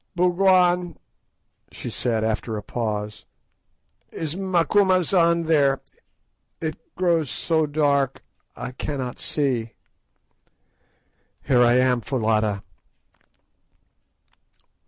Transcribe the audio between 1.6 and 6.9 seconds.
she said, after a pause, "is Macumazahn there? It